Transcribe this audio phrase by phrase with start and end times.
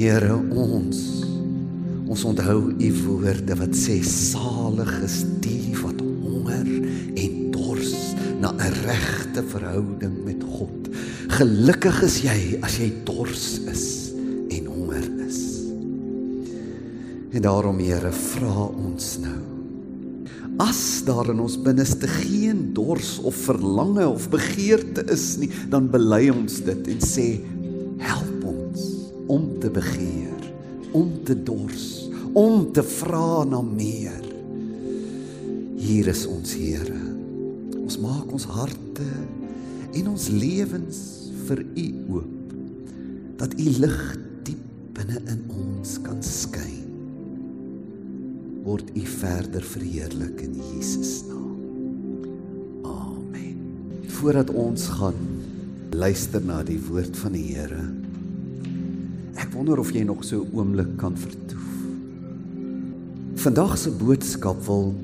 [0.00, 0.98] Here ons
[2.08, 6.70] ons onthou u woorde wat sê salig is die wat honger
[7.20, 7.92] en dors
[8.40, 10.88] na 'n regte verhouding met God.
[11.36, 13.84] Gelukkig is jy as jy dors is
[14.48, 15.68] en honger is.
[17.36, 19.40] En daarom Here vra ons nou
[20.60, 26.28] As daar in ons binneste geen dors of verlange of begeerte is nie, dan bely
[26.28, 27.40] ons dit en sê
[29.30, 30.42] om te begeer,
[30.92, 34.24] om te dors, om te vra na meer.
[35.80, 36.98] Hier is ons Here.
[37.78, 39.06] Ons maak ons harte
[39.98, 40.98] en ons lewens
[41.46, 42.36] vir U oop
[43.40, 44.02] dat U lig
[44.46, 44.66] diep
[44.98, 46.90] binne in ons kan skyn.
[48.66, 51.56] Word U verder verheerlik in Jesus naam.
[52.84, 53.64] Amen.
[54.20, 55.18] Voordat ons gaan
[55.96, 57.99] luister na die woord van die Here.
[59.60, 61.68] Wonder of jy nog so 'n oomblik kan vertoef.
[63.34, 64.94] Vandag se boodskap wil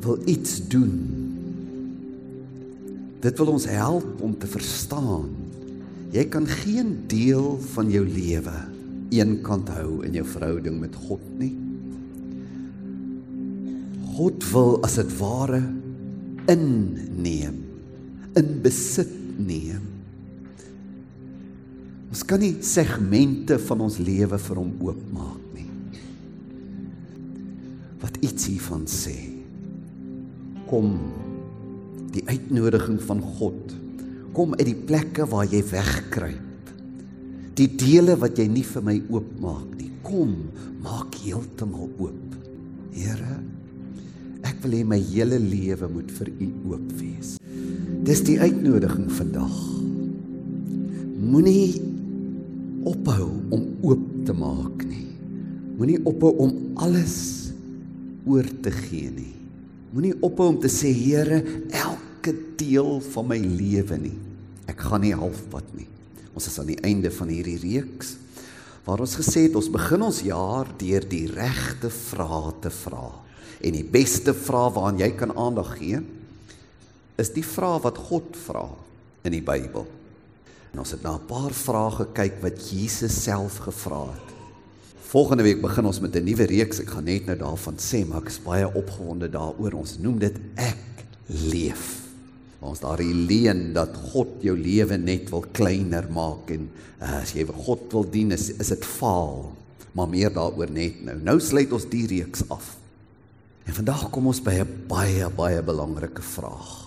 [0.00, 0.92] wil iets doen.
[3.20, 5.28] Dit wil ons help om te verstaan.
[6.10, 8.54] Jy kan geen deel van jou lewe
[9.08, 11.56] eenkant hou in jou verhouding met God nie.
[14.14, 15.62] God wil as dit ware
[16.46, 17.58] inneem,
[18.34, 19.93] in besit neem.
[22.14, 25.64] Ons kan nie segmente van ons lewe vir hom oopmaak nie.
[27.98, 29.16] Wat iets hiervan sê.
[30.68, 30.92] Kom
[32.14, 33.72] die uitnodiging van God.
[34.36, 36.70] Kom uit die plekke waar jy wegkruip.
[37.58, 39.90] Die dele wat jy nie vir my oopmaak nie.
[40.06, 40.36] Kom,
[40.84, 42.36] maak heeltemal oop.
[42.94, 43.40] Here,
[44.46, 47.34] ek wil hê my hele lewe moet vir U oop wees.
[48.06, 49.58] Dis die uitnodiging vandag.
[51.24, 51.93] Moenie
[52.88, 55.08] ophou om oop te maak nie.
[55.78, 56.52] Moenie ophou om
[56.84, 57.16] alles
[58.28, 59.32] oor te gee nie.
[59.94, 64.16] Moenie ophou om te sê Here, elke deel van my lewe nie.
[64.70, 65.88] Ek gaan nie halfpad nie.
[66.34, 68.18] Ons is aan die einde van hierdie reeks
[68.84, 73.06] waar ons gesê het ons begin ons jaar deur die regte vrae te vra.
[73.64, 76.02] En die beste vraag waaraan jy kan aandag gee
[77.20, 78.66] is die vraag wat God vra
[79.24, 79.86] in die Bybel.
[80.74, 84.34] En ons het na 'n paar vrae gekyk wat Jesus self gevra het.
[85.14, 86.80] Volgende week begin ons met 'n nuwe reeks.
[86.80, 89.72] Ek gaan net nou daarvan sê, maar ek is baie opgewonde daaroor.
[89.72, 92.02] Ons noem dit ek leef.
[92.58, 96.70] Ons daar leen dat God jou lewe net wil kleiner maak en
[97.00, 99.52] uh, as jy God wil dien is is dit faal.
[99.92, 101.16] Maar meer daaroor net nou.
[101.22, 102.76] Nou sluit ons die reeks af.
[103.64, 106.83] En vandag kom ons by 'n baie baie belangrike vraag.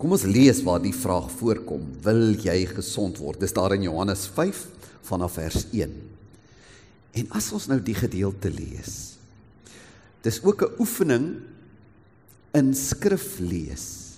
[0.00, 1.82] Kom ons lees waar die vraag voorkom.
[2.00, 3.42] Wil jy gesond word?
[3.42, 4.62] Dis daar in Johannes 5
[5.10, 5.92] vanaf vers 1.
[7.20, 9.18] En as ons nou die gedeelte lees.
[10.24, 11.26] Dis ook 'n oefening
[12.54, 14.16] in skrif lees.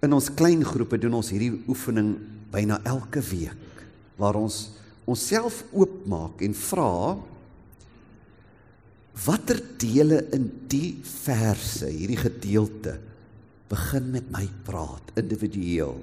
[0.00, 2.16] In ons klein groepe doen ons hierdie oefening
[2.50, 3.84] byna elke week
[4.16, 4.70] waar ons
[5.04, 7.18] onsself oopmaak en vra
[9.24, 12.98] watter dele in die verse, hierdie gedeelte
[13.68, 15.96] begin met my praat individueel.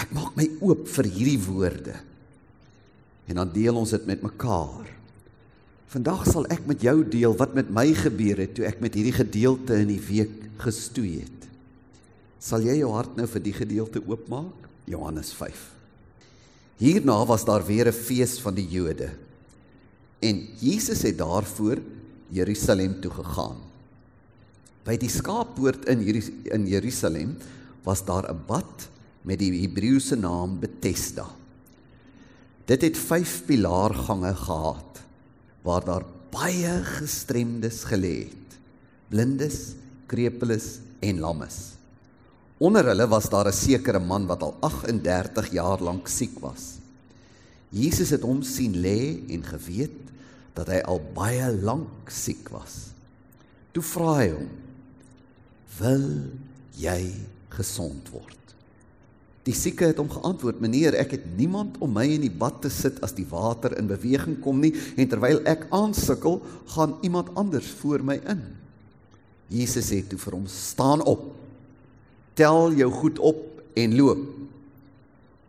[0.00, 1.96] Ek maak my oop vir hierdie woorde.
[3.30, 4.88] En dan deel ons dit met mekaar.
[5.90, 9.16] Vandag sal ek met jou deel wat met my gebeur het toe ek met hierdie
[9.16, 11.48] gedeelte in die week gestoei het.
[12.40, 14.68] Sal jy jou hart nou vir die gedeelte oopmaak?
[14.90, 15.66] Johannes 5.
[16.80, 19.10] Hierna was daar weer 'n fees van die Jode.
[20.20, 21.78] En Jesus het daarvoor
[22.28, 23.69] Jerusalem toe gegaan.
[24.84, 26.00] By die skaappoort in
[26.50, 27.36] in Jerusalem
[27.84, 28.88] was daar 'n bad
[29.22, 31.26] met die Hebreëse naam Bethesda.
[32.64, 35.02] Dit het 5 pilaargange gehad
[35.62, 38.58] waar daar baie gestremdes gelê het.
[39.08, 39.74] Blindes,
[40.06, 41.58] krepeles en lammes.
[42.58, 46.78] Onder hulle was daar 'n sekere man wat al 38 jaar lank siek was.
[47.68, 50.10] Jesus het hom sien lê en geweet
[50.54, 52.90] dat hy al baie lank siek was.
[53.72, 54.48] Toe vra hy hom:
[55.78, 56.32] "Wil
[56.76, 57.14] jy
[57.48, 58.36] gesond word?"
[59.48, 62.68] Die sieke het hom geantwoord: "Meneer, ek het niemand om my in die bad te
[62.68, 66.42] sit as die water in beweging kom nie, en terwyl ek aansukkel,
[66.76, 68.42] gaan iemand anders voor my in."
[69.48, 71.34] Jesus sê toe vir hom: "Staan op.
[72.34, 74.28] Tel jou goed op en loop."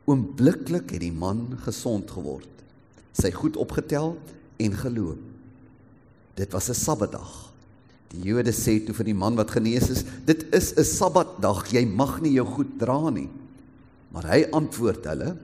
[0.05, 2.49] Oombliklik het die man gesond geword.
[3.13, 4.17] Sy goed opgetel
[4.57, 5.19] en geloop.
[6.35, 7.50] Dit was 'n Sabbatdag.
[8.11, 11.85] Die Jode sê toe vir die man wat genees is, dit is 'n Sabbatdag, jy
[11.85, 13.29] mag nie jou goed dra nie.
[14.11, 15.37] Maar hy antwoord hulle,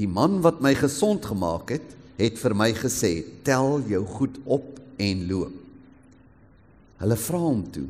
[0.00, 4.78] Die man wat my gesond gemaak het, het vir my gesê: "Tel jou goed op
[4.96, 5.56] en loop."
[7.00, 7.88] Hulle vra hom toe: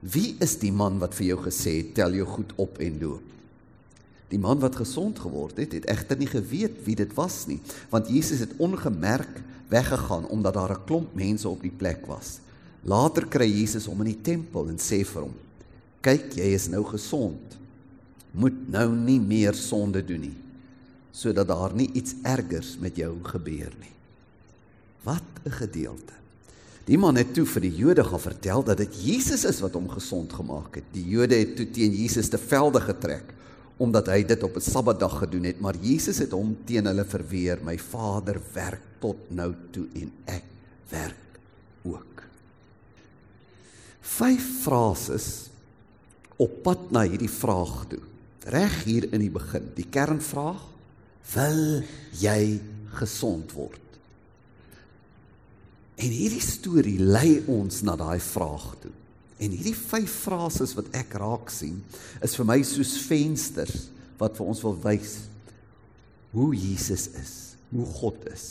[0.00, 3.22] "Wie is die man wat vir jou gesê het: "Tel jou goed op en loop"?"
[4.28, 7.60] Die man wat gesond geword het, het egter nie geweet wie dit was nie,
[7.90, 12.40] want Jesus het ongemerk weggegaan omdat daar 'n klomp mense op die plek was.
[12.84, 15.34] Later kry Jesus hom in die tempel en sê vir hom:
[16.02, 17.58] "Kyk, jy is nou gesond.
[18.34, 20.36] Moet nou nie meer sonde doen nie,
[21.12, 23.94] sodat daar nie iets ergers met jou gebeur nie."
[25.04, 26.14] Wat 'n gedeelte.
[26.86, 29.88] Die man het toe vir die Jode gaan vertel dat dit Jesus is wat hom
[29.88, 30.84] gesond gemaak het.
[30.92, 33.34] Die Jode het toe teen Jesus te velde getrek
[33.82, 37.58] omdat hy dit op 'n Sabbatdag gedoen het, maar Jesus het hom teen hulle verweer.
[37.64, 40.44] My Vader werk tot nou toe en ek
[40.88, 41.21] werk.
[44.02, 45.28] Vyf frases
[46.42, 48.02] op pad na hierdie vraag toe.
[48.50, 50.62] Reg hier in die begin, die kernvraag:
[51.32, 51.84] Wil
[52.18, 52.58] jy
[52.98, 53.78] gesond word?
[56.02, 58.90] En hierdie storie lei ons na daai vraag toe.
[59.42, 61.78] En hierdie vyf frases wat ek raak sien,
[62.22, 63.88] is vir my soos vensters
[64.18, 65.16] wat vir ons wil wys
[66.32, 67.32] hoe Jesus is,
[67.70, 68.46] hoe God is.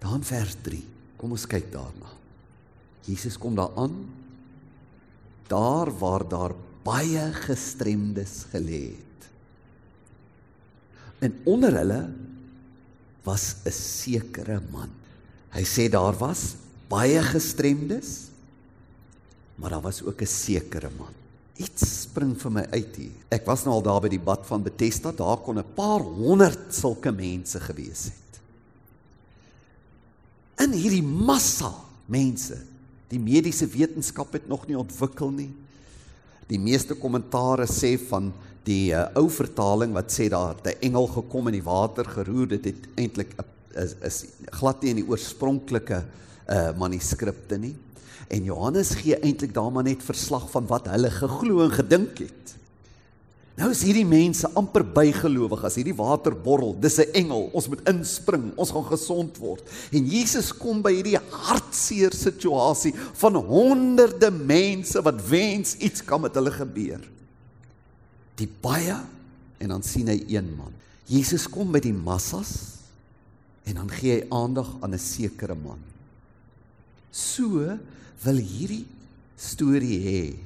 [0.00, 0.80] Dan vers 3.
[1.18, 2.12] Kom ons kyk daarna.
[3.08, 3.96] Jesus kom daar aan
[5.48, 6.54] daar waar daar
[6.84, 9.28] baie gestremdes gelê het.
[11.18, 12.02] En onder hulle
[13.24, 14.90] was 'n sekere man.
[15.50, 16.54] Hy sê daar was
[16.88, 18.28] baie gestremdes
[19.58, 21.12] maar daar was ook 'n sekere man.
[21.56, 23.18] Iets spring vir my uit hier.
[23.28, 26.74] Ek was nou al daar by die bad van Bethesda, daar kon 'n paar honderd
[26.74, 28.40] sulke mense gewees het.
[30.56, 31.74] In hierdie massa
[32.06, 32.62] mense,
[33.08, 35.50] die mediese wetenskap het nog nie ontwikkel nie.
[36.48, 38.32] Die meeste kommentare sê van
[38.68, 42.64] die uh, ou vertaling wat sê daar 'n engel gekom in die water geroer, dit
[42.64, 43.32] het eintlik
[43.74, 46.04] is, is glad nie in die oorspronklike
[46.48, 47.76] uh manuskripte nie.
[48.28, 52.57] En Johannes gee eintlik daar maar net verslag van wat hulle geglo en gedink het.
[53.58, 57.82] Nou is hierdie mense amper bygelowig as hierdie water borrel, dis 'n engel, ons moet
[57.90, 59.64] inspring, ons gaan gesond word.
[59.90, 66.34] En Jesus kom by hierdie hartseer situasie van honderde mense wat wens iets kan met
[66.34, 67.02] hulle gebeur.
[68.36, 68.94] Die baie
[69.58, 70.72] en dan sien hy een man.
[71.06, 72.78] Jesus kom by die massas
[73.66, 75.80] en dan gee hy aandag aan 'n sekere man.
[77.10, 77.78] So
[78.22, 78.86] wil hierdie
[79.36, 80.36] storie hê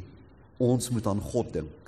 [0.58, 1.81] ons moet aan God dink.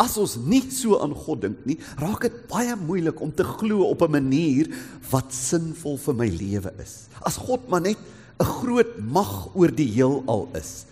[0.00, 3.84] As ons nie so aan God dink nie, raak dit baie moeilik om te glo
[3.84, 4.70] op 'n manier
[5.10, 7.08] wat sinvol vir my lewe is.
[7.20, 7.98] As God maar net
[8.40, 10.86] 'n groot mag oor die heelal is,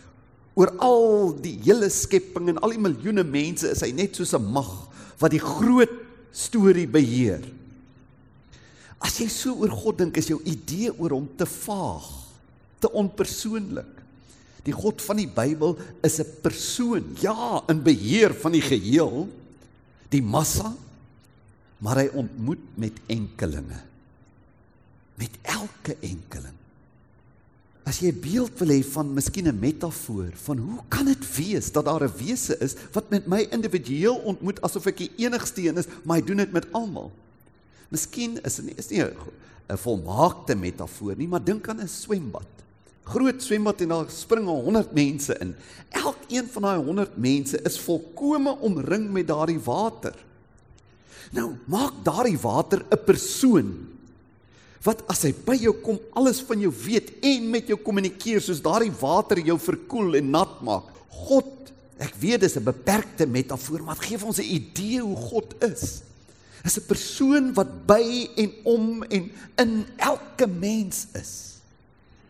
[0.54, 4.52] oor al die hele skepping en al die miljoene mense is hy net soos 'n
[4.52, 4.88] mag
[5.18, 5.90] wat die groot
[6.32, 7.40] storie beheer.
[9.00, 12.26] As jy so oor God dink, is jou idee oor hom te vaag
[12.80, 13.97] te onpersoonlik.
[14.68, 19.28] Die God van die Bybel is 'n persoon, ja, in beheer van die geheel,
[20.10, 20.74] die massa,
[21.78, 23.80] maar hy ontmoet met enkelinge.
[25.16, 26.56] Met elke enkeling.
[27.84, 31.72] As jy 'n beeld wil hê van miskien 'n metafoor van hoe kan dit wees
[31.72, 35.78] dat daar 'n wese is wat met my individueel ontmoet asof ek die enigste een
[35.78, 37.10] is, maar hy doen dit met almal.
[37.88, 42.46] Miskien is dit nie is nie 'n volmaakte metafoor nie, maar dink aan 'n swembad
[43.08, 45.54] groot swembad en daar spring 100 mense in.
[45.96, 50.16] Elkeen van daai 100 mense is volkome omring met daardie water.
[51.32, 53.68] Nou, maak daardie water 'n persoon
[54.84, 58.62] wat as hy by jou kom alles van jou weet en met jou kommunikeer soos
[58.62, 60.84] daardie water jou verkoel en nat maak.
[61.26, 65.54] God, ek weet dis 'n beperkte metafoor, maar gee vir ons 'n idee hoe God
[65.64, 66.02] is.
[66.64, 71.57] Is 'n persoon wat by en om en in elke mens is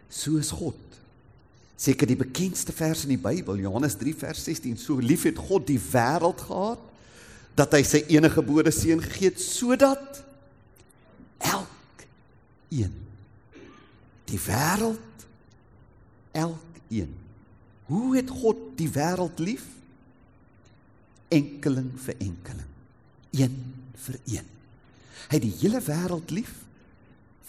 [0.09, 0.77] so is God.
[1.79, 5.69] Seker die bekendste vers in die Bybel, Johannes 3 vers 16, so lief het God
[5.69, 6.85] die wêreld gehad
[7.59, 10.23] dat hy sy enige gebore seun gegee het sodat
[11.43, 12.95] elkeen
[14.29, 15.27] die wêreld
[16.37, 17.15] elkeen
[17.89, 19.65] hoe het God die wêreld lief?
[21.33, 22.69] Enkeling vir enkeling
[23.31, 23.57] een
[23.95, 24.49] vir een.
[25.29, 26.53] Hy het die hele wêreld lief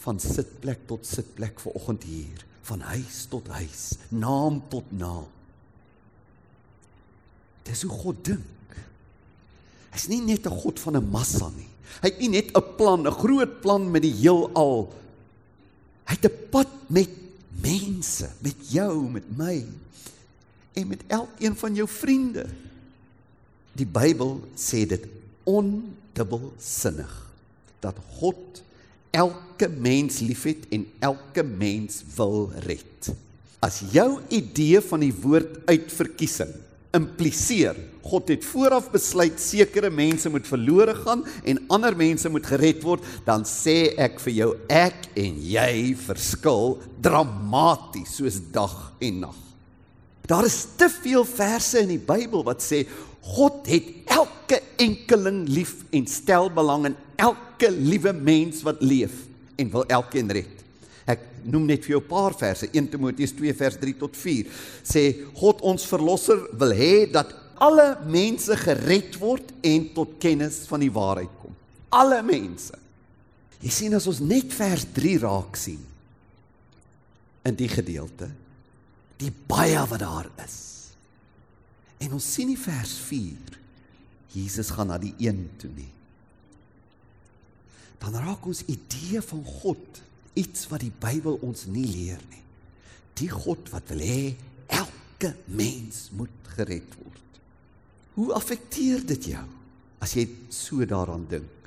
[0.04, 5.28] van sitplek tot sitplek ver oggend hier van huis tot huis, naam tot naam.
[7.64, 8.78] Dis hoe God dink.
[9.94, 11.70] Hy's nie net 'n God van 'n massa nie.
[12.02, 14.94] Hy het nie net 'n plan, 'n groot plan met die heelal.
[16.06, 17.10] Hy het 'n pad met
[17.62, 19.66] mense, met jou, met my
[20.74, 22.46] en met elkeen van jou vriende.
[23.74, 25.06] Die Bybel sê dit
[26.20, 27.14] dubbelsinnig
[27.80, 28.64] dat God
[29.12, 33.12] elke mens liefhet en elke mens wil red.
[33.60, 36.54] As jou idee van die woord uitverkiesing
[36.96, 37.78] impliseer
[38.10, 43.04] God het vooraf besluit sekere mense moet verlore gaan en ander mense moet gered word,
[43.28, 45.74] dan sê ek vir jou ek en jy
[46.08, 48.76] verskil dramaties soos dag
[49.06, 49.38] en nag.
[50.30, 52.84] Daar is te veel verse in die Bybel wat sê
[53.30, 59.26] God het elke enkeling lief en stel belang in elke liewe mens wat leef
[59.60, 60.64] en wil elkeen red.
[61.10, 62.70] Ek noem net vir jou 'n paar verse.
[62.72, 64.46] 1 Timoteus 2 vers 3 tot 4
[64.84, 70.80] sê God ons verlosser wil hê dat alle mense gered word en tot kennis van
[70.80, 71.56] die waarheid kom.
[71.90, 72.74] Alle mense.
[73.62, 75.86] Jy sien as ons net vers 3 raak sien
[77.44, 78.30] in die gedeelte
[79.20, 80.69] die baie wat daar is.
[82.00, 83.58] En ons sien die vers 4
[84.30, 85.90] Jesus gaan na die een toe nie.
[88.00, 90.02] Dan raak ons idee van God
[90.40, 92.44] iets wat die Bybel ons nie leer nie.
[93.20, 94.36] Die God wat wil hê
[94.72, 97.40] elke mens moet gered word.
[98.16, 99.46] Hoe affekteer dit jou
[100.00, 101.58] as jy so daaraan dink?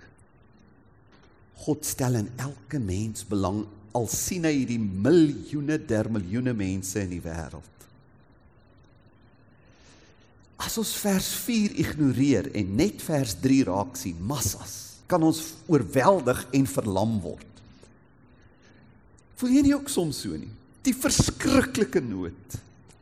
[1.62, 7.12] God stel in elke mens belang al sien hy die miljoene der miljoene mense in
[7.12, 7.81] die wêreld.
[10.62, 16.45] As ons vers 4 ignoreer en net vers 3 raak sien, massas, kan ons oorweldig
[16.54, 17.49] en verlam word.
[19.40, 20.50] Voel jy nie ook soms so nie?
[20.87, 22.59] Die verskriklike nood,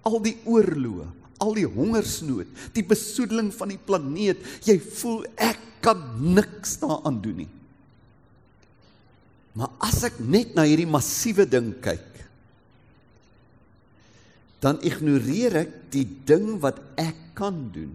[0.08, 1.06] al die oorloë,
[1.40, 7.42] al die hongersnood, die besoedeling van die planeet, jy voel ek kan niks daaraan doen
[7.44, 7.50] nie.
[9.56, 12.09] Maar as ek net na hierdie massiewe ding kyk,
[14.60, 17.92] dan ignoreer ek die ding wat ek kan doen,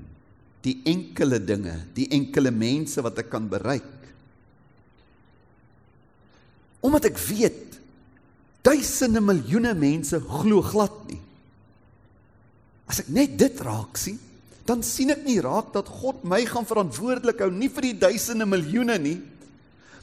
[0.65, 3.91] die enkele dinge, die enkele mense wat ek kan bereik.
[6.85, 7.77] Omdat ek weet
[8.65, 11.21] duisende miljoene mense glo glad nie.
[12.89, 14.17] As ek net dit raak sien,
[14.65, 18.47] dan sien ek nie raak dat God my gaan verantwoordelik hou nie vir die duisende
[18.49, 19.19] miljoene nie,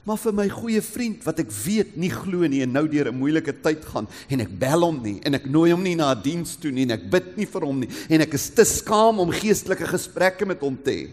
[0.04, 3.18] maar vir my goeie vriend wat ek weet nie glo nie en nou deur 'n
[3.18, 6.22] moeilike tyd gaan en ek bel hom nie en ek nooi hom nie na 'n
[6.22, 9.20] diens toe nie en ek bid nie vir hom nie en ek is te skaam
[9.20, 11.10] om geestelike gesprekke met hom te hê.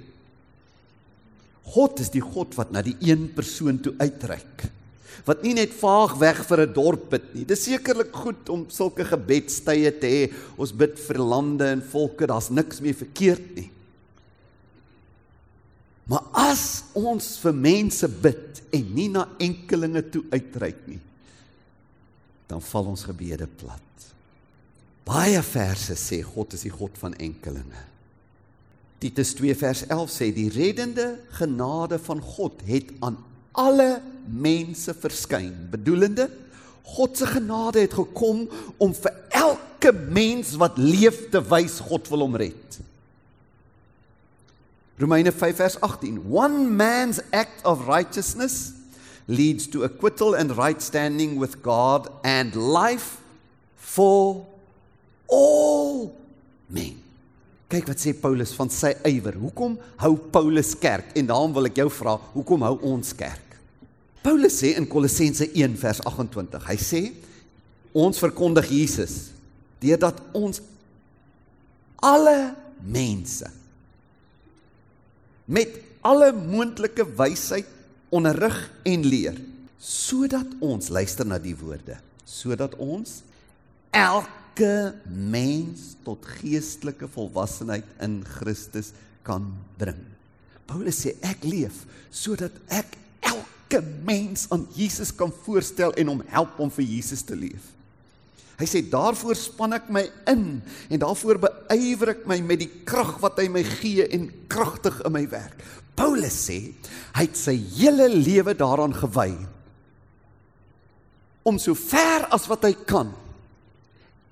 [1.63, 4.69] God is die God wat na die een persoon toe uitreik
[5.29, 7.45] wat nie net vaag weg vir 'n dorp bid nie.
[7.45, 10.33] Dis sekerlik goed om sulke gebedstye te hê.
[10.57, 13.69] Ons bid vir lande en volke, daar's niks meer verkeerd nie.
[16.07, 20.99] Maar as ons vir mense bid en nie na enkelinge toe uitreik nie,
[22.49, 23.85] dan val ons gebede plat.
[25.09, 27.85] Baie verse sê God is die God van enkelinge.
[28.99, 33.17] Titus 2 vers 11 sê die reddende genade van God het aan
[33.57, 36.27] alle mense verskyn, bedoelende
[36.89, 38.47] God se genade het gekom
[38.81, 42.79] om vir elke mens wat leef te wys God wil hom red.
[44.99, 48.73] Romeine 5 vers 18 One man's act of righteousness
[49.27, 53.17] leads to acquittal and right standing with God and life
[53.77, 54.45] for
[55.27, 56.15] all
[56.67, 56.97] men.
[57.69, 59.37] Kyk wat sê Paulus van sy ywer.
[59.37, 61.13] Hoekom hou Paulus kerk?
[61.15, 63.45] En daarom wil ek jou vra, hoekom hou ons kerk?
[64.25, 66.65] Paulus sê in Kolossense 1 vers 28.
[66.65, 67.03] Hy sê
[67.93, 69.29] ons verkondig Jesus
[69.79, 70.59] deurdat ons
[72.03, 72.35] alle
[72.83, 73.47] mense
[75.49, 77.67] met alle moontlike wysheid
[78.13, 79.39] onderrig en leer
[79.79, 81.97] sodat ons luister na die woorde
[82.29, 83.21] sodat ons
[83.95, 88.91] elke mens tot geestelike volwassenheid in Christus
[89.25, 89.47] kan
[89.79, 89.99] bring.
[90.69, 96.61] Paulus sê ek leef sodat ek elke mens aan Jesus kan voorstel en hom help
[96.61, 97.73] om vir Jesus te leef.
[98.59, 100.59] Hy sê daarvoor span ek my in
[100.91, 105.15] en daarvoor beywer ek my met die krag wat hy my gee en kragtig in
[105.15, 105.63] my werk.
[105.95, 106.59] Paulus sê
[107.15, 109.31] hy het sy hele lewe daaraan gewy
[111.47, 113.13] om so ver as wat hy kan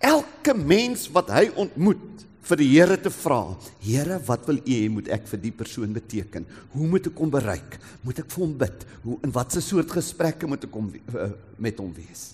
[0.04, 3.42] elke mens wat hy ontmoet vir die Here te vra.
[3.84, 6.46] Here, wat wil U hê moet ek vir die persoon beteken?
[6.72, 7.76] Hoe moet ek hom bereik?
[8.06, 8.86] Moet ek vir hom bid?
[9.04, 11.30] Hoe in watter soort gesprekke moet ek hom uh,
[11.60, 12.30] met hom wees?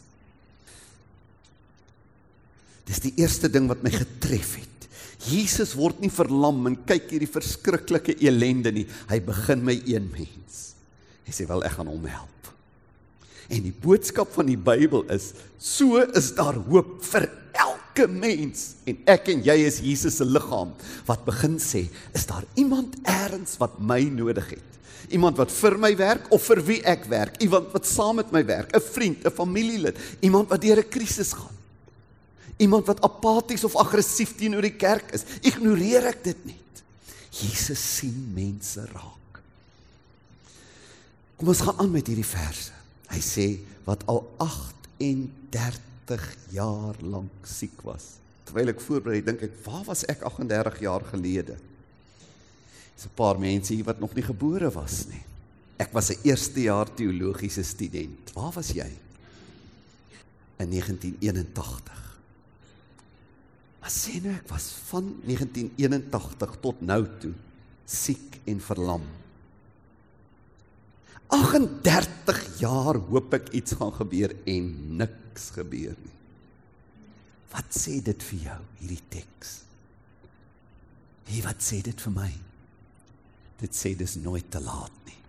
[2.88, 4.70] Dis die eerste ding wat my getref het.
[5.24, 8.88] Jesus word nie verlam en kyk hierdie verskriklike elende nie.
[9.08, 10.74] Hy begin my een mens.
[11.24, 12.30] Hy sê wel ek gaan hom help.
[13.52, 19.00] En die boodskap van die Bybel is so is daar hoop vir elke mens en
[19.12, 20.74] ek en jy is Jesus se liggaam
[21.08, 21.86] wat begin sê,
[22.16, 24.70] is daar iemand eers wat my nodig het?
[25.14, 27.36] Iemand wat vir my werk of vir wie ek werk?
[27.44, 31.34] Iemand wat saam met my werk, 'n vriend, 'n familielid, iemand wat deur 'n krisis
[31.34, 31.63] gaan.
[32.58, 35.26] Iemand wat apaties of aggressief teenoor die kerk is.
[35.42, 36.60] Ignoreer ek dit nie?
[37.34, 39.40] Jesus sien mense raak.
[41.38, 42.76] Kom ons gaan aan met hierdie verse.
[43.10, 43.48] Hy sê
[43.88, 48.14] wat al 38 jaar lank siek was.
[48.46, 51.58] Terwyl ek voorberei, dink ek, waar was ek 38 jaar gelede?
[52.94, 55.24] Dis 'n paar mense hier wat nog nie gebore was nie.
[55.78, 58.32] Ek was 'n eerste jaar teologiese student.
[58.34, 58.92] Waar was jy?
[60.60, 62.03] In 1981.
[63.84, 67.34] Maar sê nou ek was van 1981 tot nou toe
[67.84, 69.04] siek en verlam.
[71.34, 74.70] 38 jaar hoop ek iets gaan gebeur en
[75.02, 76.16] niks gebeur nie.
[77.52, 79.52] Wat sê dit vir jou hierdie teks?
[81.28, 82.30] Wie wat sê dit vir my?
[83.60, 85.20] Dit sê dis nooit te laat nie.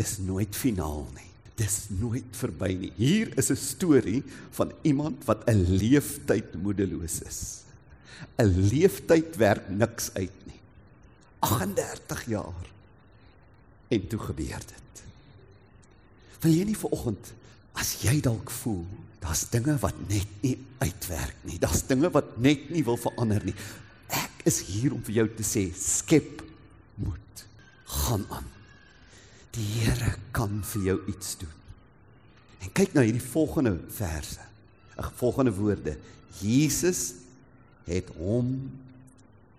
[0.00, 1.31] Dis nooit finaal nie.
[1.60, 2.92] Dis nooit verby nie.
[2.96, 7.62] Hier is 'n storie van iemand wat 'n leeftyd moedeloos is.
[8.38, 10.60] 'n Leeftyd werk niks uit nie.
[11.38, 12.66] 38 jaar
[13.88, 15.02] en toe gebeur dit.
[16.40, 17.32] Wil jy nie vanoggend
[17.72, 18.86] as jy dalk voel
[19.22, 21.58] daar's dinge wat net nie uitwerk nie.
[21.58, 23.54] Daar's dinge wat net nie wil verander nie.
[24.08, 26.42] Ek is hier om vir jou te sê skep
[27.00, 27.44] moed.
[27.84, 28.48] Gaan aan.
[29.52, 31.58] Die Here kan vir jou iets doen.
[32.62, 34.40] En kyk na hierdie volgende verse.
[34.96, 35.96] Ag volgende woorde.
[36.40, 37.12] Jesus
[37.88, 38.54] het hom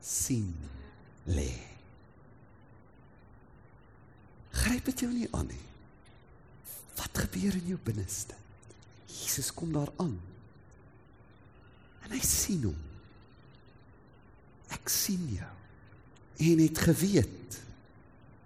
[0.04, 0.50] sien
[1.30, 1.52] lê.
[4.54, 5.66] Gryp dit jou nie aan nie.
[6.98, 8.38] Wat gebeur in jou binneste?
[9.10, 10.16] Jesus kom daar aan.
[12.06, 12.80] En hy sien hom.
[14.74, 15.54] Ek sien jou.
[16.44, 17.60] En het geweet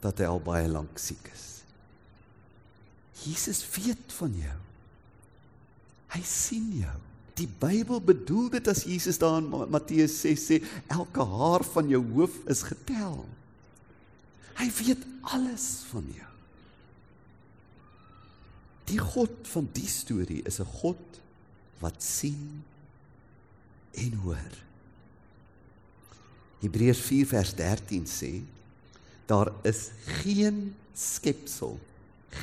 [0.03, 1.45] dat hy al baie lank siek is.
[3.25, 4.57] Jesus weet van jou.
[6.13, 6.97] Hy sien jou.
[7.37, 10.61] Die Bybel bedoel dit as Jesus daar in Matteus 6 sê
[10.93, 13.19] elke haar van jou hoof is getel.
[14.57, 15.03] Hy weet
[15.35, 16.31] alles van jou.
[18.87, 21.19] Die God van die storie is 'n God
[21.79, 22.63] wat sien
[23.93, 24.53] en hoor.
[26.61, 28.41] Hebreërs 4 vers 13 sê
[29.27, 29.89] daar is
[30.23, 31.77] geen skepsel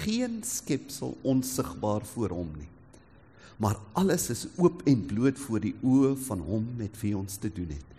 [0.03, 2.69] geen skepsel onsigbaar voor hom nie.
[3.57, 7.51] Maar alles is oop en bloot voor die oë van hom met wie ons te
[7.53, 7.91] doen het.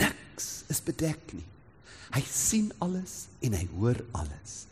[0.00, 1.46] Niks is bedek nie.
[2.14, 4.64] Hy sien alles en hy hoor alles.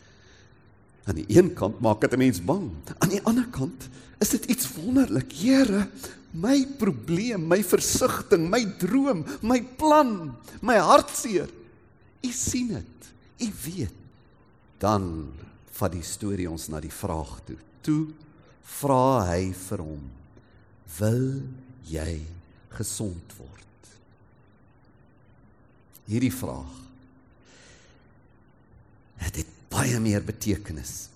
[1.06, 4.44] Aan die een kant maak dit 'n mens bang aan die ander kant is dit
[4.44, 5.32] iets wonderlik.
[5.32, 5.88] Here
[6.30, 11.50] my probleem my versigtiging my droom my plan my hartseer.
[12.22, 13.01] U sien dit
[13.42, 13.98] u weet
[14.82, 15.32] dan
[15.78, 18.02] vat die storie ons na die vraag toe toe
[18.80, 20.04] vra hy vir hom
[20.98, 21.26] wil
[21.90, 22.12] jy
[22.76, 23.90] gesond word
[26.10, 26.78] hierdie vraag
[29.22, 31.12] het dit baie meer betekenis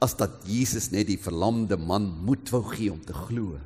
[0.00, 3.58] as dat Jesus net die verlamde man moed wou gee om te glo.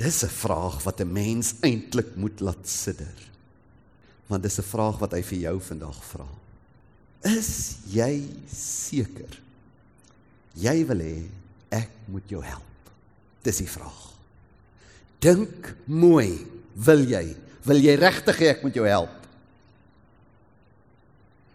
[0.00, 3.14] Dis 'n vraag wat 'n mens eintlik moet laat sidder.
[4.26, 6.28] Want dis 'n vraag wat hy vir jou vandag vra.
[7.22, 9.40] Is jy seker?
[10.54, 11.28] Jy wil hê
[11.70, 12.90] ek moet jou help.
[13.42, 14.12] Dis die vraag.
[15.20, 17.36] Dink mooi, wil jy?
[17.64, 19.24] Wil jy regtig hê ek moet jou help?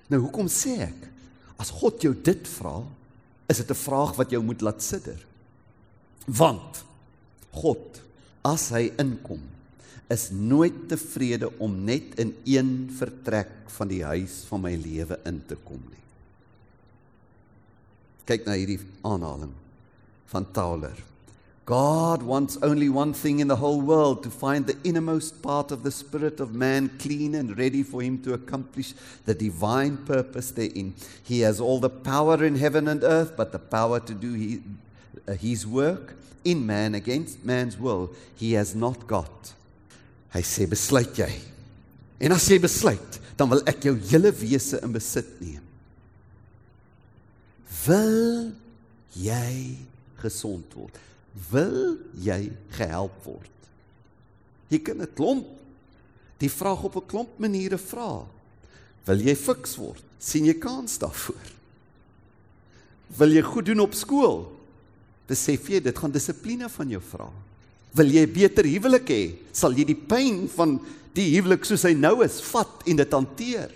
[0.10, 1.10] Nou hoekom sê ek
[1.60, 2.80] as God jou dit vra,
[3.50, 5.20] is dit 'n vraag wat jou moet laat sidder.
[6.26, 6.84] Want
[7.52, 8.02] God,
[8.46, 9.42] as hy inkom,
[10.10, 15.38] is nooit tevrede om net in een vertrek van die huis van my lewe in
[15.45, 16.06] te kom nie.
[18.30, 19.54] Kyk na hierdie aanhaling
[20.30, 20.98] van Tauler.
[21.69, 25.84] God wants only one thing in the whole world to find the innermost part of
[25.84, 28.95] the spirit of man clean and ready for him to accomplish
[29.26, 30.95] the divine purpose therein.
[31.24, 34.62] He has all the power in heaven and earth, but the power to do
[35.28, 39.54] uh, his work in man against man's will, he has not got.
[40.34, 41.30] Hy sê besluit jy.
[42.20, 45.63] En as jy besluit, dan wil ek jou hele wese in besit neem.
[47.86, 48.52] Wil
[49.15, 49.78] jy
[50.20, 50.98] gesond word?
[51.50, 53.56] Wil jy gehelp word?
[54.70, 55.48] Jy kan 'n klomp
[56.38, 58.28] die vraag op 'n klomp maniere vra.
[59.06, 60.04] Wil jy fiks word?
[60.20, 61.48] sien jy kans daarvoor?
[63.18, 64.52] Wil jy goed doen op skool?
[65.30, 67.30] Besef jy dit gaan dissipline van jou vra.
[67.97, 69.23] Wil jy beter huwelik hê?
[69.56, 70.78] Sal jy die pyn van
[71.17, 73.73] die huwelik soos hy nou is vat en dit hanteer?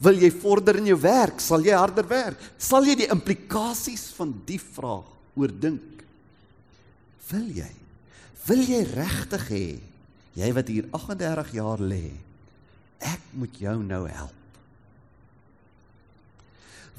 [0.00, 1.42] Wil jy vorder in jou werk?
[1.44, 2.40] Sal jy harder werk?
[2.58, 5.06] Sal jy die implikasies van die vraag
[5.38, 6.04] oordink?
[7.30, 7.70] Wil jy?
[8.48, 9.64] Wil jy regtig hê
[10.40, 12.06] jy wat hier 38 jaar lê,
[13.02, 14.36] ek moet jou nou help?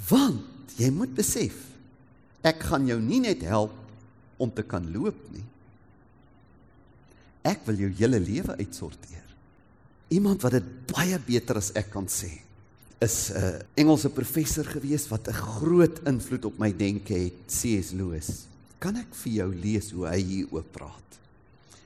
[0.10, 1.56] Want jy moet besef,
[2.46, 3.74] ek gaan jou nie net help
[4.42, 5.46] om te kan loop nie.
[7.44, 9.26] Ek wil jou hele lewe uitsorteer.
[10.12, 12.42] Iemand wat dit baie beter as ek kan sê,
[13.02, 17.92] is 'n Engelse professor gewees wat 'n groot invloed op my denke het, C.S.
[17.92, 18.46] Lewis.
[18.80, 21.20] Kan ek vir jou lees hoe hy hieroor praat?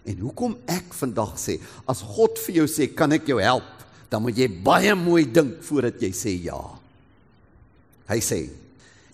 [0.06, 3.76] En hoekom ek vandag sê, as God vir jou sê, "Kan ek jou help?"
[4.10, 6.60] dan moet jy baie mooi dink voordat jy sê ja.
[8.08, 8.46] Hy sê,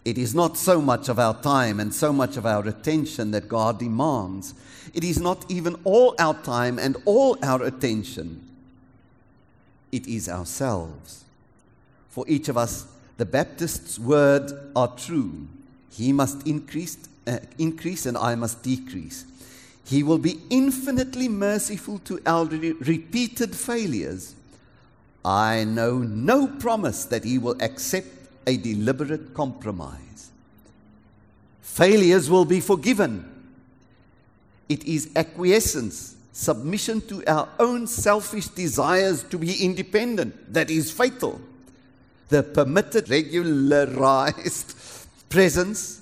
[0.03, 3.47] It is not so much of our time and so much of our attention that
[3.47, 4.55] God demands.
[4.93, 8.41] It is not even all our time and all our attention.
[9.91, 11.23] It is ourselves.
[12.09, 12.87] For each of us,
[13.17, 15.47] the Baptist's words are true.
[15.91, 19.25] He must increase, uh, increase and I must decrease.
[19.85, 24.33] He will be infinitely merciful to our repeated failures.
[25.23, 30.31] I know no promise that He will accept a deliberate compromise.
[31.61, 33.25] Failures will be forgiven.
[34.67, 41.41] It is acquiescence, submission to our own selfish desires to be independent that is fatal.
[42.29, 44.75] The permitted, regularized
[45.29, 46.01] presence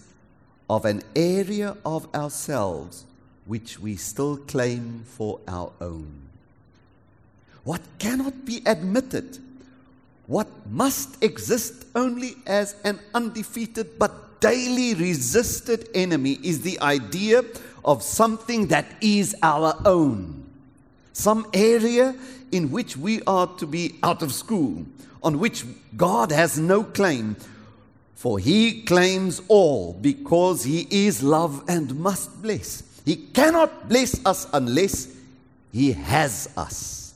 [0.70, 3.06] of an area of ourselves
[3.46, 6.30] which we still claim for our own.
[7.64, 9.40] What cannot be admitted
[10.30, 17.44] what must exist only as an undefeated but daily resisted enemy is the idea
[17.84, 20.46] of something that is our own.
[21.14, 22.16] Some area
[22.52, 24.86] in which we are to be out of school,
[25.24, 25.66] on which
[25.98, 27.36] God has no claim.
[28.14, 32.84] For he claims all because he is love and must bless.
[33.04, 35.08] He cannot bless us unless
[35.72, 37.09] he has us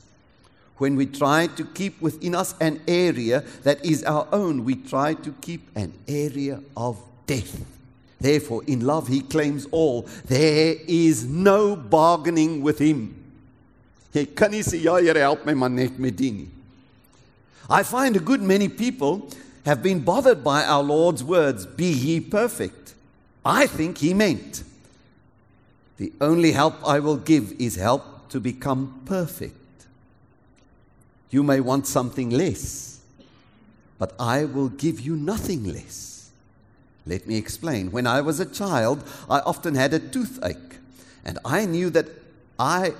[0.77, 5.13] when we try to keep within us an area that is our own, we try
[5.13, 7.63] to keep an area of death.
[8.19, 10.03] Therefore, in love, he claims all.
[10.25, 13.19] There is no bargaining with him.
[14.13, 15.53] Jy kan nie sê ja, Here, help my.
[17.69, 19.27] I find a good many people
[19.65, 22.93] have been bothered by our Lord's words, be ye perfect.
[23.43, 24.63] I think he meant
[25.97, 29.55] the only help I will give is help to become perfect.
[31.33, 32.99] You may want something less,
[33.97, 36.29] but I will give you nothing less.
[37.07, 37.91] Let me explain.
[37.91, 40.77] When I was a child, I often had a toothache,
[41.25, 42.05] and I knew that
[42.59, 42.93] I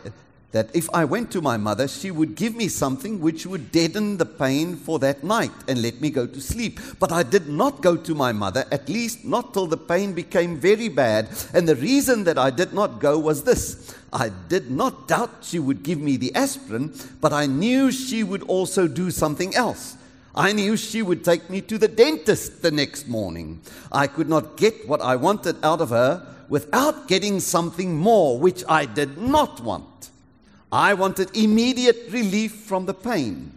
[0.51, 4.17] that if I went to my mother, she would give me something which would deaden
[4.17, 6.79] the pain for that night and let me go to sleep.
[6.99, 10.57] But I did not go to my mother, at least not till the pain became
[10.57, 11.29] very bad.
[11.55, 15.59] And the reason that I did not go was this I did not doubt she
[15.59, 19.97] would give me the aspirin, but I knew she would also do something else.
[20.35, 23.61] I knew she would take me to the dentist the next morning.
[23.91, 28.63] I could not get what I wanted out of her without getting something more, which
[28.69, 30.09] I did not want.
[30.71, 33.51] I wanted immediate relief from the pain,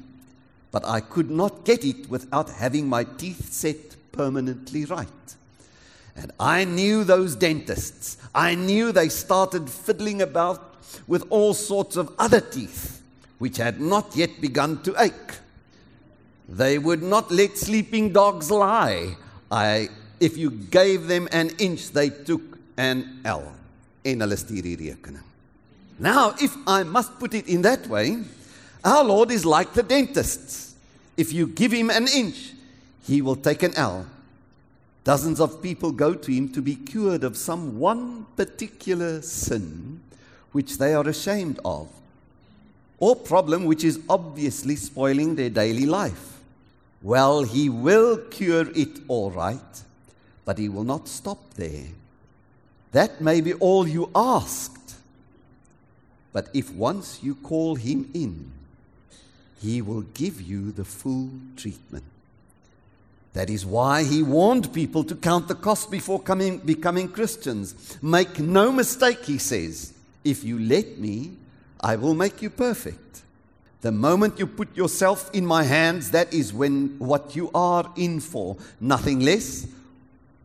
[0.70, 5.35] but I could not get it without having my teeth set permanently right.
[6.16, 8.16] And I knew those dentists.
[8.34, 10.74] I knew they started fiddling about
[11.06, 13.02] with all sorts of other teeth,
[13.38, 15.38] which had not yet begun to ache.
[16.48, 19.16] They would not let sleeping dogs lie.
[19.50, 19.88] I,
[20.20, 23.52] if you gave them an inch, they took an L.
[24.04, 25.22] En hulle stuur die rekening.
[25.98, 28.22] Now, if I must put it in that way,
[28.84, 30.76] our Lord is like the dentist.
[31.16, 32.52] If you give him an inch,
[33.02, 34.06] he will take an L.
[35.06, 40.00] Dozens of people go to him to be cured of some one particular sin
[40.50, 41.88] which they are ashamed of,
[42.98, 46.40] or problem which is obviously spoiling their daily life.
[47.02, 49.82] Well, he will cure it all right,
[50.44, 51.86] but he will not stop there.
[52.90, 54.96] That may be all you asked,
[56.32, 58.50] but if once you call him in,
[59.62, 62.02] he will give you the full treatment.
[63.36, 67.98] That is why he warned people to count the cost before coming, becoming Christians.
[68.00, 69.92] Make no mistake, he says,
[70.24, 71.32] if you let me,
[71.78, 73.20] I will make you perfect.
[73.82, 78.20] The moment you put yourself in my hands, that is when what you are in
[78.20, 79.66] for, nothing less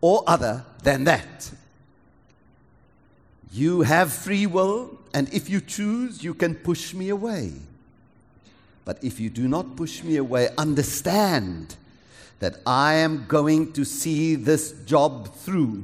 [0.01, 1.49] or other than that.
[3.53, 7.53] You have free will, and if you choose, you can push me away.
[8.83, 11.77] But if you do not push me away, understand
[12.41, 15.83] that I am going to see this job through.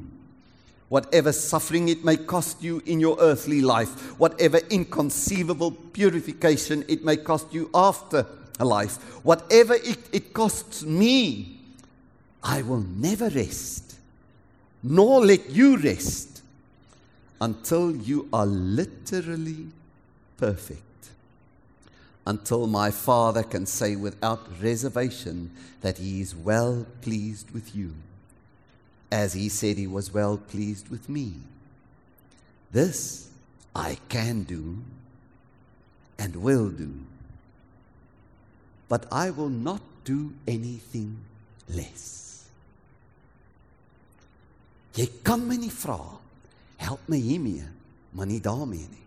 [0.89, 7.15] Whatever suffering it may cost you in your earthly life, whatever inconceivable purification it may
[7.15, 8.25] cost you after
[8.59, 11.59] a life, whatever it, it costs me,
[12.41, 13.95] I will never rest,
[14.81, 16.41] nor let you rest
[17.39, 19.67] until you are literally
[20.37, 20.86] perfect.
[22.27, 27.93] Until my Father can say without reservation that He is well pleased with you,
[29.09, 31.35] as He said He was well pleased with me.
[32.69, 33.29] This
[33.73, 34.83] I can do
[36.19, 36.91] and will do.
[38.89, 41.15] But I will not do anything
[41.69, 42.43] less.
[44.99, 45.99] Jy kan my nie vra
[46.75, 47.63] help my hiermee,
[48.11, 49.05] maar nie daarmee nie.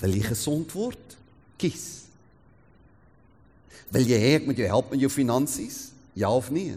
[0.00, 1.16] Wil jy gesond word?
[1.60, 2.09] Kies.
[3.90, 5.90] Wil jy hê ek moet jou help met jou finansies?
[6.18, 6.76] Ja of nee?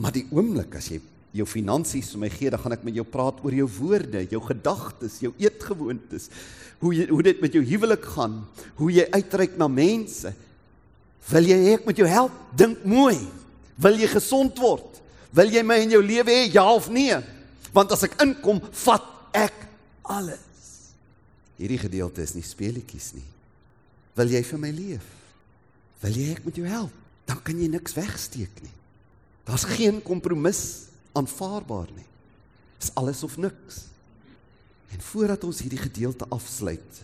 [0.00, 1.00] Maar die oomblik as jy
[1.36, 4.40] jou finansies vir my gee, dan gaan ek met jou praat oor jou woorde, jou
[4.42, 6.28] gedagtes, jou eetgewoontes,
[6.82, 8.40] hoe jy hoe dit met jou huwelik gaan,
[8.80, 10.32] hoe jy uitreik na mense.
[11.30, 12.36] Wil jy hê ek moet jou help?
[12.56, 13.18] Dink mooi.
[13.80, 14.98] Wil jy gesond word?
[15.36, 16.48] Wil jy my in jou lewe hê?
[16.50, 17.16] Ja of nee?
[17.74, 19.66] Want as ek inkom, vat ek
[20.10, 20.40] alles.
[21.60, 23.28] Hierdie gedeelte is nie speletjies nie.
[24.20, 25.06] Wil jy vir my leef?
[26.02, 26.96] Wil jy ek moet jou help?
[27.28, 28.74] Dan kan jy niks wegsteek nie.
[29.48, 32.08] Daar's geen kompromis aanvaarbaar nie.
[32.80, 33.86] Dis alles of niks.
[34.92, 37.00] En voordat ons hierdie gedeelte afsluit,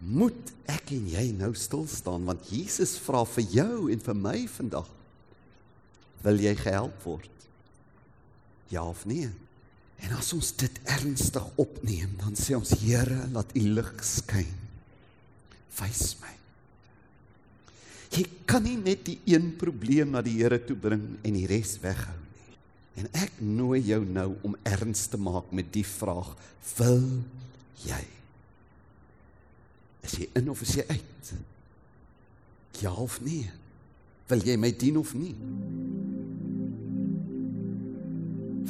[0.00, 4.38] moet ek en jy nou stil staan want Jesus vra vir jou en vir my
[4.48, 4.88] vandag
[6.24, 7.44] wil jy gehelp word?
[8.72, 9.28] Ja of nee?
[10.00, 14.59] En as ons dit ernstig opneem, dan sê ons Here, laat U lig skyn.
[15.78, 16.34] Wys my.
[18.10, 21.76] Jy kan nie net die een probleem na die Here toe bring en die res
[21.82, 22.56] weghou nie.
[23.02, 26.32] En ek nooi jou nou om erns te maak met die vraag:
[26.74, 27.06] Wil
[27.86, 28.02] jy?
[30.06, 31.32] Is jy in of is jy uit?
[32.80, 33.46] Ja of nee?
[34.30, 35.34] Wil jy my dien of nie?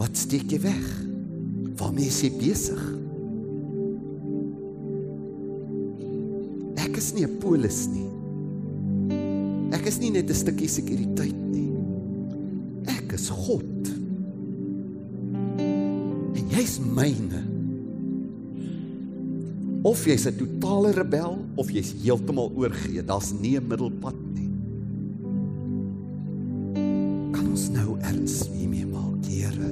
[0.00, 0.88] Wat steek jy weg?
[1.80, 2.82] Waarmee is jy besig?
[7.00, 8.08] Is nie 'n polis nie.
[9.72, 11.72] Ek is nie net 'n stukkie sekuriteit nie.
[12.86, 13.82] Ek is God.
[16.36, 17.40] En jy's myne.
[19.82, 24.50] Of jy's 'n totale rebel of jy's heeltemal oorgee, daar's nie 'n middelpad nie.
[27.32, 29.70] Kan ons nou erns hiermee maak, Here?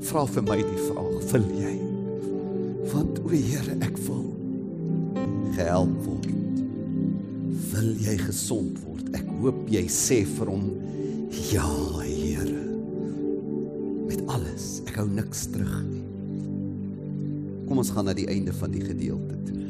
[0.00, 1.74] Vra vir my die vraag, wil jy?
[2.92, 3.73] Want o Here,
[5.74, 6.28] gehelp word.
[7.72, 9.08] Wil jy gesond word?
[9.18, 10.68] Ek hoop jy sê vir hom,
[11.50, 11.66] ja,
[12.04, 12.60] Here.
[14.06, 16.04] Met alles, ek hou niks terug nie.
[17.66, 19.66] Kom ons gaan na die einde van die gedeelte toe.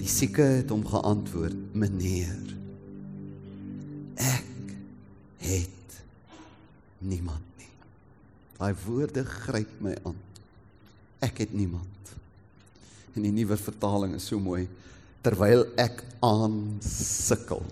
[0.00, 2.56] Die sieke het hom geantwoord: "Meneer,
[4.16, 4.74] ek
[5.44, 6.00] het
[7.04, 7.72] niemand nie."
[8.56, 10.16] Daai woorde gryp my aan.
[11.20, 11.99] Ek het niemand.
[13.14, 14.66] En die nuwe vertaling is so mooi
[15.24, 17.62] terwyl ek aan sukkel.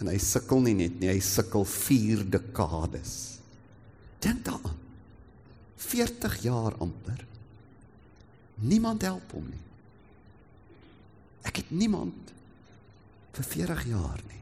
[0.00, 3.14] En hy sukkel nie net nie, hy sukkel 4 dekades.
[4.24, 4.82] Dink daaraan.
[5.86, 7.20] 40 jaar amper.
[8.66, 9.62] Niemand help hom nie.
[11.46, 12.32] Ek het niemand
[13.36, 14.40] vir 40 jaar nie.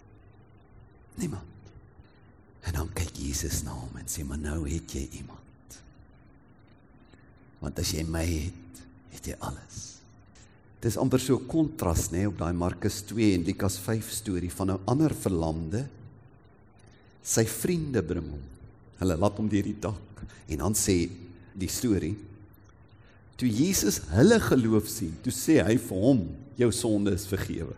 [1.20, 1.50] Niemand.
[2.64, 5.40] En dan kyk Jesus na hom en sê, "Maar nou het jy iemand."
[7.60, 10.00] Want as jy my het, het jy alles.
[10.84, 14.70] Dis amper so 'n kontras nê op daai Markus 2 en Lukas 5 storie van
[14.70, 15.88] 'n ander verlamde.
[17.22, 18.44] Sy vriende bring hom.
[18.98, 21.08] Hulle laat hom deur die dak en dan sê
[21.54, 22.16] die storie
[23.36, 26.20] Toe Jesus hulle geloof sien, toe sê hy vir hom,
[26.56, 27.74] jou sonde is vergewe.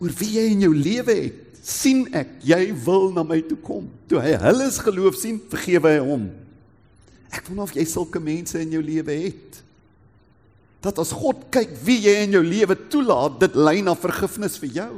[0.00, 3.88] Oor wie jy in jou lewe het, sien ek jy wil na my toe kom.
[4.08, 6.28] Toe hy hulle se geloof sien, vergewe hy hom.
[7.32, 9.60] Ek wonder of jy sulke mense in jou lewe het.
[10.80, 14.72] Dat as God kyk wie jy in jou lewe toelaat, dit lei na vergifnis vir
[14.80, 14.92] jou.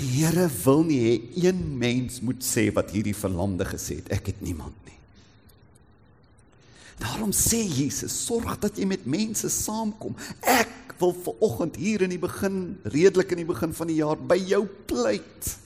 [0.00, 4.32] Die Here wil nie hê een mens moet sê wat hierdie verlamde gesê het, ek
[4.32, 4.96] het niemand nie.
[7.02, 10.14] Daarom sê Jesus, sorg dat jy met mense saamkom.
[10.40, 14.16] Ek wil ver oggend hier in die begin, redelik in die begin van die jaar
[14.16, 15.56] by jou pleit.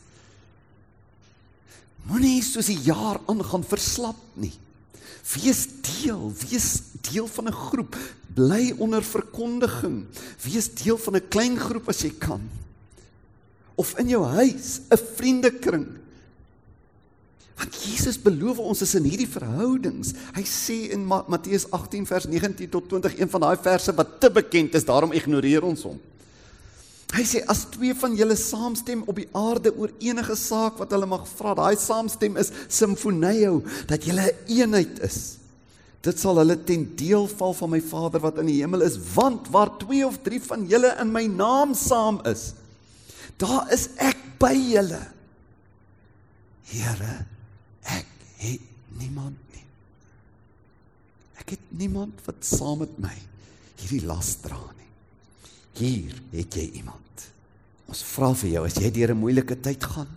[2.06, 4.54] Moenie soos die jaar aangaan verslap nie.
[5.34, 7.96] Wees deel, wees deel van 'n groep,
[8.34, 10.06] bly onder verkondiging.
[10.42, 12.40] Wees deel van 'n klein groep as jy kan.
[13.74, 15.86] Of in jou huis, 'n vriendekring.
[17.56, 20.12] Want Jesus beloof ons is in hierdie verhoudings.
[20.34, 24.30] Hy sê in Matteus 18 vers 19 tot 20, een van daai verse wat te
[24.30, 26.00] bekend is, daarom ignoreer ons hom.
[27.14, 31.06] Hy sê as twee van julle saamstem op die aarde oor enige saak wat hulle
[31.06, 35.38] mag vra, daai saamstem is simfoneo dat julle 'n eenheid is.
[36.02, 39.48] Dit sal hulle ten deel val van my Vader wat in die hemel is, want
[39.50, 42.54] waar twee of drie van julle in my naam saam is,
[43.38, 45.02] daar is ek by julle.
[46.66, 47.26] Here,
[47.82, 48.06] ek
[48.38, 48.60] het
[48.98, 49.66] niemand nie.
[51.38, 53.14] Ek het niemand wat saam met my
[53.76, 54.75] hierdie las dra nie.
[55.76, 57.26] Hier het jy iemand.
[57.86, 60.08] Ons vra vir jou as jy deur 'n moeilike tyd gaan,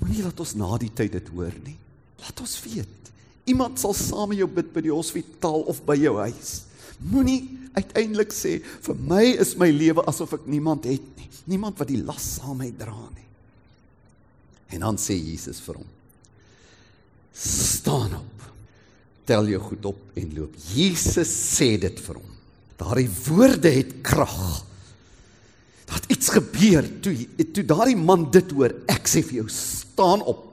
[0.00, 1.76] moenie laat ons na die tyd dit hoor nie.
[2.20, 3.10] Laat ons weet.
[3.46, 6.64] Iemand sal saam met jou bid by die hospitaal of by jou huis.
[6.98, 11.28] Moenie uiteindelik sê vir my is my lewe asof ek niemand het nie.
[11.46, 13.28] Niemand wat die las saam met dra nie.
[14.68, 15.90] En dan sê Jesus vir hom:
[17.34, 18.46] Staan op.
[19.24, 20.54] Tel jou goed op en loop.
[20.74, 22.32] Jesus sê dit vir hom.
[22.76, 24.64] Daardie woorde het krag
[25.94, 26.86] dat iets gebeur.
[27.02, 27.14] Toe
[27.54, 30.50] toe daardie man dit hoor ek sê vir jou staan op.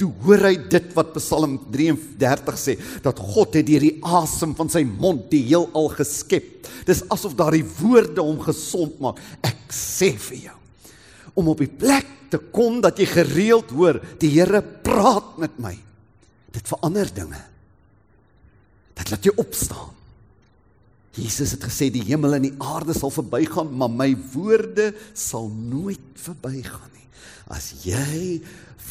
[0.00, 4.72] Toe hoor hy dit wat Psalm 33 sê dat God het deur die asem van
[4.72, 6.66] sy mond die heelal geskep.
[6.88, 9.20] Dis asof daardie woorde hom gesond maak.
[9.44, 10.58] Ek sê vir jou
[11.38, 15.72] om op die plek te kom dat jy gereeld hoor die Here praat met my.
[16.52, 17.40] Dit verander dinge.
[18.98, 20.01] Dit laat jou opstaan
[21.12, 26.00] Jesus het gesê die hemel en die aarde sal verbygaan, maar my woorde sal nooit
[26.16, 27.08] verbygaan nie.
[27.52, 28.40] As jy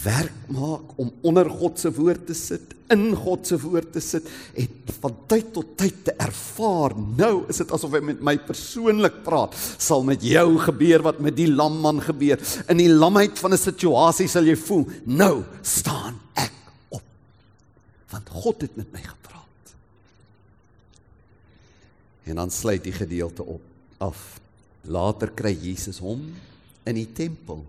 [0.04, 4.28] werk maak om onder God se woord te sit, in God se woord te sit
[4.60, 4.68] en
[5.02, 9.56] van tyd tot tyd te ervaar, nou is dit asof hy met my persoonlik praat,
[9.58, 12.42] sal met jou gebeur wat met die lamman gebeur.
[12.70, 16.54] In die lamheid van 'n situasie sal jy voel, nou staan ek
[16.90, 17.04] op.
[18.12, 19.41] Want God het met my gepraat.
[22.24, 23.62] En dan sluit die gedeelte op
[23.98, 24.40] af.
[24.82, 26.24] Later kry Jesus hom
[26.84, 27.62] in die tempel.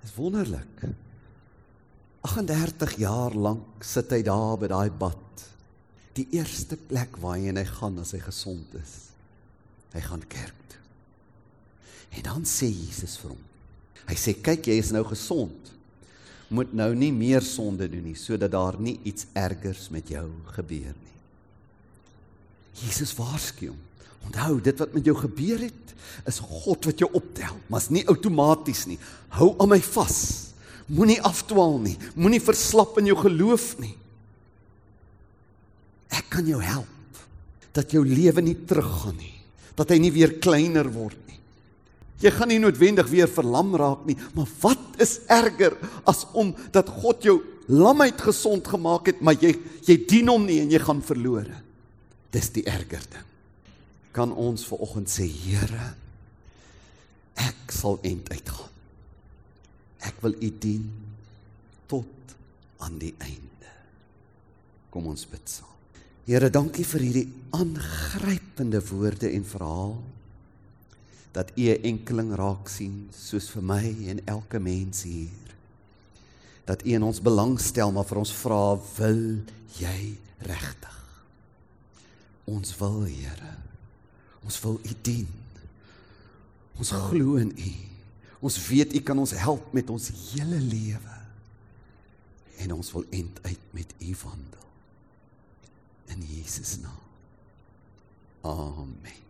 [0.00, 0.86] Dit is wonderlik.
[2.26, 5.44] 38 jaar lank sit hy daar by daai bad.
[6.16, 8.94] Die eerste plek waarheen hy gaan as hy gesond is.
[9.92, 10.82] Hy gaan kerk toe.
[12.16, 13.44] En dan sê Jesus vir hom.
[14.06, 15.72] Hy sê kyk jy is nou gesond.
[16.48, 20.94] Moet nou nie meer sonde doen nie sodat daar nie iets ergers met jou gebeur
[20.94, 21.05] nie.
[22.82, 23.82] Jesus waarsku hom.
[24.26, 25.94] Onthou, dit wat met jou gebeur het,
[26.26, 28.98] is God wat jou optel, maar's nie outomaties nie.
[29.36, 30.18] Hou aan my vas.
[30.86, 31.94] Moenie afdwaal nie.
[32.18, 33.94] Moenie verslap in jou geloof nie.
[36.14, 36.92] Ek kan jou help
[37.76, 39.34] dat jou lewe nie teruggaan nie,
[39.76, 41.36] dat hy nie weer kleiner word nie.
[42.22, 45.76] Jy gaan nie noodwendig weer verlam raak nie, maar wat is erger
[46.08, 47.36] as om dat God jou
[47.68, 49.52] lamheid gesond gemaak het, maar jy
[49.86, 51.65] jy dien hom nie en jy gaan verlore.
[52.34, 53.28] Dis die erger ding.
[54.16, 55.92] Kan ons ver oggend sê Here,
[57.36, 58.72] ek sal end uitgaan.
[60.06, 60.86] Ek wil U dien
[61.90, 62.36] tot
[62.84, 63.72] aan die einde.
[64.92, 65.72] Kom ons bid saam.
[66.26, 69.96] Here, dankie vir hierdie aangrypende woorde en verhaal
[71.36, 75.48] dat U 'n enkeling raak sien soos vir my en elke mens hier.
[76.64, 79.44] Dat U in ons belangstel, maar vir ons vra, wil
[79.78, 80.95] jy regtig?
[82.46, 83.52] Ons wil, Here.
[84.46, 85.26] Ons wil U dien.
[86.78, 87.72] Ons glo in U.
[88.46, 91.16] Ons weet U kan ons help met ons hele lewe.
[92.62, 94.66] En ons wil end uit met U wandel.
[96.14, 97.04] In Jesus naam.
[98.46, 99.25] Amen.